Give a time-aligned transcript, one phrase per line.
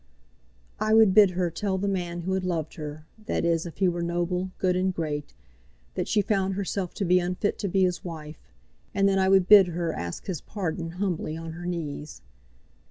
[0.79, 3.87] "]"I would bid her tell the man who had loved her, that is, if he
[3.87, 5.35] were noble, good, and great,
[5.93, 8.49] that she found herself to be unfit to be his wife;
[8.95, 12.23] and then I would bid her ask his pardon humbly on her knees."